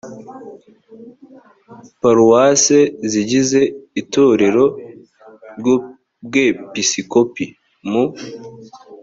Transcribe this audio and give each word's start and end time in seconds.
paruwase 2.01 2.77
zigize 3.11 3.59
itorero 4.01 4.65
ry 5.57 5.65
ubwepiskopi 5.75 7.45
mu 7.89 8.03